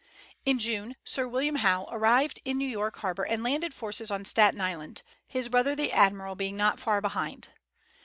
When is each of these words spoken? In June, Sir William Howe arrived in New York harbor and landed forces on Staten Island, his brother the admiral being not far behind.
In 0.47 0.57
June, 0.57 0.95
Sir 1.03 1.27
William 1.27 1.57
Howe 1.57 1.87
arrived 1.91 2.39
in 2.43 2.57
New 2.57 2.67
York 2.67 2.95
harbor 2.97 3.21
and 3.21 3.43
landed 3.43 3.71
forces 3.71 4.09
on 4.09 4.25
Staten 4.25 4.59
Island, 4.59 5.03
his 5.27 5.47
brother 5.47 5.75
the 5.75 5.91
admiral 5.91 6.33
being 6.33 6.57
not 6.57 6.79
far 6.79 7.01
behind. 7.01 7.49